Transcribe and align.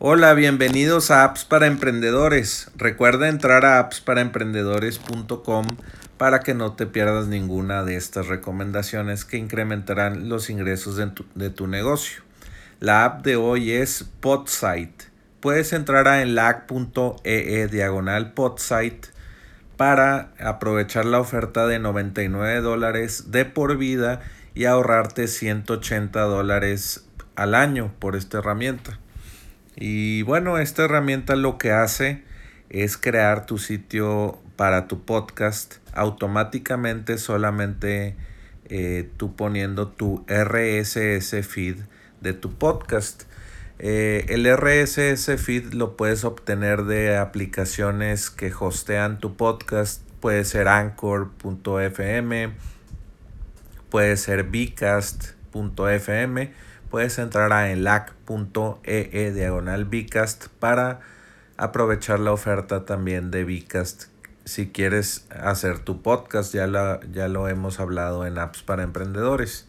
Hola, 0.00 0.32
bienvenidos 0.34 1.10
a 1.10 1.24
Apps 1.24 1.44
para 1.44 1.66
Emprendedores. 1.66 2.70
Recuerda 2.76 3.28
entrar 3.28 3.64
a 3.64 3.80
appsparaemprendedores.com 3.80 5.66
para 6.16 6.38
que 6.38 6.54
no 6.54 6.74
te 6.74 6.86
pierdas 6.86 7.26
ninguna 7.26 7.82
de 7.82 7.96
estas 7.96 8.28
recomendaciones 8.28 9.24
que 9.24 9.38
incrementarán 9.38 10.28
los 10.28 10.50
ingresos 10.50 10.94
de 11.34 11.50
tu, 11.50 11.66
negocio. 11.66 12.22
La 12.78 13.04
app 13.04 13.24
de 13.24 13.34
hoy 13.34 13.72
es 13.72 14.04
Podsite. 14.20 15.06
Puedes 15.40 15.72
entrar 15.72 16.06
a 16.06 16.22
enlac.ee 16.22 17.66
diagonal 17.66 18.34
Podsite 18.34 19.08
para 19.76 20.30
aprovechar 20.38 21.06
la 21.06 21.18
oferta 21.18 21.66
de 21.66 21.80
99 21.80 22.60
dólares 22.60 23.32
de 23.32 23.46
por 23.46 23.76
vida 23.76 24.20
y 24.54 24.66
ahorrarte 24.66 25.26
180 25.26 26.20
dólares 26.20 27.04
al 27.34 27.56
año 27.56 27.92
por 27.98 28.14
esta 28.14 28.38
herramienta. 28.38 29.00
Y 29.80 30.22
bueno, 30.22 30.58
esta 30.58 30.84
herramienta 30.84 31.36
lo 31.36 31.56
que 31.56 31.70
hace 31.70 32.24
es 32.68 32.96
crear 32.96 33.46
tu 33.46 33.58
sitio 33.58 34.40
para 34.56 34.88
tu 34.88 35.04
podcast 35.04 35.76
automáticamente 35.94 37.16
solamente 37.16 38.16
eh, 38.64 39.08
tú 39.16 39.36
poniendo 39.36 39.86
tu 39.86 40.24
RSS 40.26 41.46
feed 41.46 41.76
de 42.20 42.32
tu 42.32 42.54
podcast. 42.54 43.22
Eh, 43.78 44.26
el 44.30 44.52
RSS 44.52 45.40
feed 45.40 45.72
lo 45.74 45.96
puedes 45.96 46.24
obtener 46.24 46.82
de 46.82 47.16
aplicaciones 47.16 48.30
que 48.30 48.52
hostean 48.52 49.20
tu 49.20 49.36
podcast. 49.36 50.02
Puede 50.18 50.44
ser 50.44 50.66
anchor.fm, 50.66 52.50
puede 53.90 54.16
ser 54.16 54.42
bcast.fm 54.42 55.38
puedes 56.90 57.18
entrar 57.18 57.52
a 57.52 57.70
enlac.ee 57.70 59.10
e 59.12 59.32
diagonal 59.32 59.84
Bcast 59.84 60.48
para 60.58 61.00
aprovechar 61.56 62.20
la 62.20 62.32
oferta 62.32 62.84
también 62.84 63.30
de 63.30 63.44
Bcast 63.44 64.04
si 64.48 64.68
quieres 64.68 65.26
hacer 65.28 65.78
tu 65.78 66.00
podcast, 66.00 66.54
ya, 66.54 67.00
ya 67.12 67.28
lo 67.28 67.48
hemos 67.48 67.80
hablado 67.80 68.26
en 68.26 68.38
apps 68.38 68.62
para 68.62 68.82
emprendedores. 68.82 69.66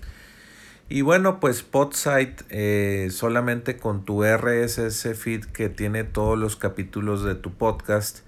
Y 0.87 1.01
bueno, 1.01 1.41
pues 1.41 1.63
Podsite 1.63 2.37
eh, 2.49 3.09
solamente 3.11 3.75
con 3.75 4.05
tu 4.05 4.23
RSS 4.23 5.17
feed 5.17 5.43
que 5.45 5.67
tiene 5.67 6.05
todos 6.05 6.39
los 6.39 6.55
capítulos 6.55 7.25
de 7.25 7.35
tu 7.35 7.51
podcast, 7.51 8.19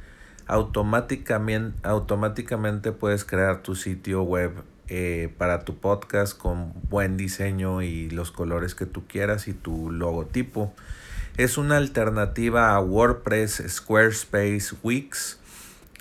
automáticamente, 0.46 1.78
automáticamente 1.84 2.92
puedes 2.92 3.24
crear 3.24 3.64
tu 3.64 3.76
sitio 3.76 4.24
web 4.24 4.52
eh, 4.94 5.34
para 5.38 5.64
tu 5.64 5.78
podcast 5.78 6.38
con 6.38 6.74
buen 6.90 7.16
diseño 7.16 7.82
y 7.82 8.10
los 8.10 8.30
colores 8.30 8.76
que 8.76 8.86
tú 8.86 9.08
quieras 9.08 9.48
y 9.48 9.54
tu 9.54 9.90
logotipo. 9.90 10.74
Es 11.38 11.58
una 11.58 11.78
alternativa 11.78 12.76
a 12.76 12.82
WordPress, 12.82 13.64
Squarespace, 13.70 14.76
Wix 14.84 15.40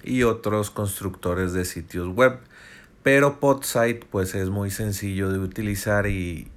y 0.02 0.24
otros 0.24 0.72
constructores 0.72 1.52
de 1.52 1.66
sitios 1.66 2.08
web. 2.08 2.40
Pero 3.04 3.38
Podsite 3.38 4.06
pues 4.10 4.34
es 4.34 4.48
muy 4.48 4.72
sencillo 4.72 5.30
de 5.30 5.38
utilizar 5.38 6.08
y, 6.08 6.50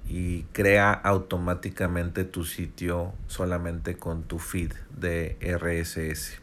crea 0.52 0.92
automáticamente 0.92 2.24
tu 2.24 2.44
sitio 2.44 3.12
solamente 3.28 3.96
con 3.96 4.24
tu 4.24 4.40
feed 4.40 4.72
de 4.90 5.36
RSS. 5.40 6.40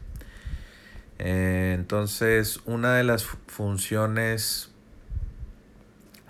Eh, 1.18 1.72
entonces 1.74 2.60
una 2.64 2.94
de 2.94 3.04
las 3.04 3.24
funciones 3.24 4.71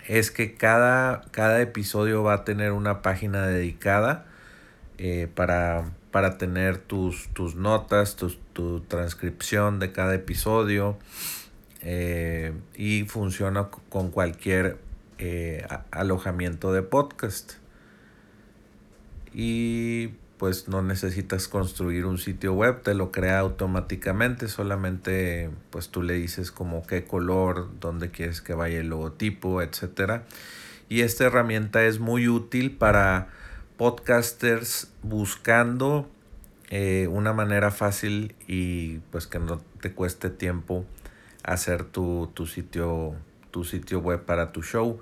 es 0.07 0.31
que 0.31 0.55
cada, 0.55 1.21
cada 1.31 1.61
episodio 1.61 2.23
va 2.23 2.33
a 2.33 2.43
tener 2.45 2.71
una 2.71 3.01
página 3.01 3.47
dedicada 3.47 4.25
eh, 4.97 5.27
para, 5.33 5.91
para, 6.11 6.37
tener 6.37 6.77
tus, 6.77 7.29
tus 7.33 7.55
notas, 7.55 8.15
tu 8.15 8.81
transcripción 8.81 9.79
de 9.79 9.91
cada 9.91 10.15
episodio 10.15 10.97
eh, 11.85 12.53
y 12.75 13.03
funciona 13.03 13.69
con 13.89 14.09
cualquier 14.09 14.77
eh, 15.17 15.65
alojamiento 15.91 16.71
de 16.73 16.81
podcast. 16.81 17.53
Y 19.33 20.11
pues 20.37 20.67
no 20.67 20.81
necesitas 20.81 21.47
construir 21.47 22.05
un 22.05 22.17
sitio 22.17 22.53
web, 22.53 22.81
te 22.81 22.93
lo 22.93 23.11
crea 23.11 23.39
automáticamente, 23.39 24.47
solamente 24.47 25.49
pues 25.69 25.89
tú 25.89 26.01
le 26.01 26.15
dices 26.15 26.51
como 26.51 26.85
qué 26.85 27.05
color, 27.05 27.69
dónde 27.79 28.11
quieres 28.11 28.41
que 28.41 28.53
vaya 28.53 28.79
el 28.79 28.89
logotipo, 28.89 29.61
etcétera. 29.61 30.23
Y 30.89 31.01
esta 31.01 31.25
herramienta 31.25 31.83
es 31.83 31.99
muy 31.99 32.27
útil 32.27 32.75
para 32.75 33.29
podcasters 33.77 34.91
buscando 35.01 36.09
eh, 36.69 37.07
una 37.11 37.33
manera 37.33 37.71
fácil 37.71 38.35
y 38.47 38.99
pues 39.11 39.27
que 39.27 39.39
no 39.39 39.61
te 39.79 39.93
cueste 39.93 40.29
tiempo 40.29 40.85
hacer 41.43 41.83
tu, 41.83 42.31
tu, 42.33 42.47
sitio 42.47 43.15
tu 43.51 43.63
sitio 43.63 43.99
web 43.99 44.23
para 44.23 44.51
tu 44.51 44.63
show 44.63 44.99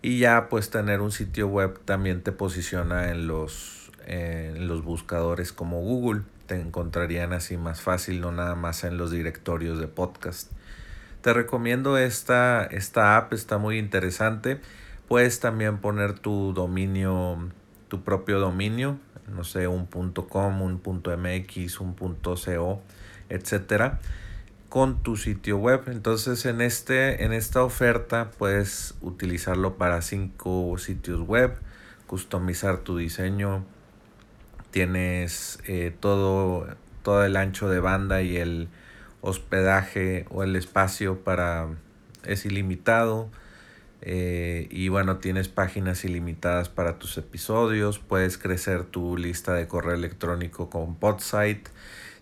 y 0.00 0.18
ya 0.18 0.48
pues 0.48 0.70
tener 0.70 1.00
un 1.00 1.12
sitio 1.12 1.46
web 1.48 1.78
también 1.84 2.22
te 2.22 2.32
posiciona 2.32 3.10
en 3.10 3.26
los 3.26 3.81
en 4.06 4.68
los 4.68 4.84
buscadores 4.84 5.52
como 5.52 5.80
Google. 5.80 6.22
Te 6.46 6.60
encontrarían 6.60 7.32
así 7.32 7.56
más 7.56 7.80
fácil, 7.80 8.20
no 8.20 8.32
nada 8.32 8.54
más 8.54 8.84
en 8.84 8.98
los 8.98 9.10
directorios 9.10 9.78
de 9.78 9.88
podcast. 9.88 10.50
Te 11.22 11.32
recomiendo 11.32 11.98
esta, 11.98 12.64
esta 12.64 13.16
app, 13.16 13.32
está 13.32 13.56
muy 13.58 13.78
interesante. 13.78 14.60
Puedes 15.06 15.38
también 15.38 15.78
poner 15.78 16.18
tu 16.18 16.52
dominio, 16.52 17.38
tu 17.88 18.02
propio 18.02 18.40
dominio, 18.40 18.98
no 19.28 19.44
sé, 19.44 19.68
un 19.68 19.86
.com, 19.86 20.62
un 20.62 20.80
.mx, 20.82 21.80
un 21.80 21.94
.co, 21.94 22.82
etcétera, 23.28 24.00
con 24.68 25.02
tu 25.02 25.16
sitio 25.16 25.58
web. 25.58 25.82
Entonces, 25.86 26.44
en 26.44 26.60
este 26.60 27.24
en 27.24 27.32
esta 27.32 27.62
oferta 27.62 28.30
puedes 28.36 28.94
utilizarlo 29.00 29.76
para 29.76 30.02
cinco 30.02 30.76
sitios 30.78 31.20
web, 31.20 31.54
customizar 32.06 32.78
tu 32.78 32.96
diseño, 32.96 33.64
tienes 34.72 35.60
eh, 35.68 35.94
todo, 36.00 36.66
todo 37.04 37.24
el 37.24 37.36
ancho 37.36 37.68
de 37.68 37.78
banda 37.78 38.22
y 38.22 38.38
el 38.38 38.68
hospedaje 39.20 40.26
o 40.30 40.42
el 40.42 40.56
espacio 40.56 41.22
para 41.22 41.68
es 42.24 42.44
ilimitado 42.44 43.30
eh, 44.00 44.66
y 44.70 44.88
bueno 44.88 45.18
tienes 45.18 45.48
páginas 45.48 46.04
ilimitadas 46.04 46.68
para 46.68 46.98
tus 46.98 47.16
episodios 47.18 48.00
puedes 48.00 48.36
crecer 48.36 48.84
tu 48.84 49.16
lista 49.16 49.54
de 49.54 49.68
correo 49.68 49.94
electrónico 49.94 50.70
con 50.70 50.96
Podsite 50.96 51.70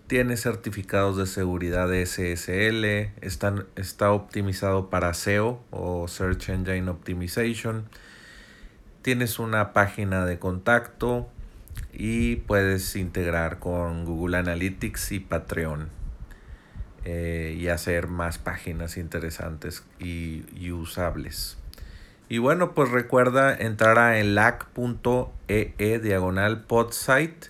tienes 0.07 0.43
certificados 0.43 1.17
de 1.17 1.27
seguridad 1.27 1.89
de 1.89 2.05
SSL 2.05 3.15
está 3.77 4.13
optimizado 4.13 4.91
para 4.91 5.15
SEO 5.15 5.63
o 5.71 6.07
Search 6.07 6.51
Engine 6.51 6.91
Optimization 6.91 7.89
tienes 9.01 9.39
una 9.39 9.73
página 9.73 10.27
de 10.27 10.39
contacto 10.39 11.31
y 11.93 12.37
puedes 12.37 12.97
integrar 12.97 13.59
con 13.59 14.05
Google 14.05 14.39
Analytics 14.39 15.13
y 15.13 15.21
Patreon 15.21 15.89
eh, 17.05 17.57
y 17.59 17.69
hacer 17.69 18.09
más 18.09 18.37
páginas 18.39 18.97
interesantes 18.99 19.85
y, 19.99 20.71
usables. 20.71 21.57
Y 22.29 22.39
bueno, 22.39 22.75
pues 22.75 22.91
recuerda 22.91 23.57
entrar 23.57 23.99
a 23.99 24.19
enlac.ee 24.19 25.75
e 25.79 25.99
diagonal 25.99 26.65
podsite. 26.65 27.49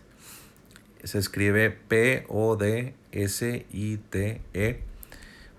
Se 1.04 1.18
escribe 1.18 1.70
P-O-D-S-I-T-E 1.70 2.94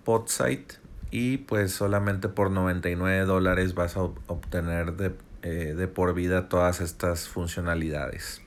podsite. 0.03 0.75
Y 1.11 1.37
pues 1.39 1.73
solamente 1.73 2.29
por 2.29 2.49
99 2.49 3.25
dólares 3.25 3.75
vas 3.75 3.97
a 3.97 4.03
obtener 4.03 4.93
de, 4.93 5.13
eh, 5.41 5.73
de 5.75 5.87
por 5.89 6.13
vida 6.13 6.47
todas 6.47 6.79
estas 6.79 7.27
funcionalidades. 7.27 8.41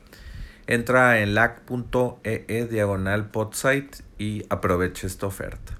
Entra 0.66 1.20
en 1.20 1.34
lac.ee 1.34 2.44
e 2.48 2.66
diagonal 2.66 3.30
podsite 3.30 3.98
y 4.18 4.44
aproveche 4.48 5.06
esta 5.06 5.26
oferta. 5.26 5.74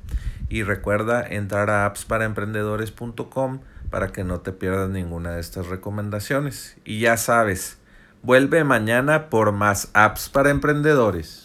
Y 0.49 0.63
recuerda 0.63 1.27
entrar 1.27 1.71
a 1.71 1.87
appsparaemprendedores.com 1.87 3.61
para 3.91 4.09
que 4.09 4.25
no 4.25 4.41
te 4.41 4.53
pierdas 4.53 4.91
ninguna 4.91 5.33
de 5.33 5.41
estas 5.41 5.69
recomendaciones. 5.69 6.77
Y 6.85 7.01
ya 7.01 7.17
sabes, 7.17 7.79
vuelve 8.23 8.65
mañana 8.65 9.31
por 9.31 9.53
más 9.53 9.91
apps 9.95 10.29
para 10.29 10.51
emprendedores. 10.51 11.44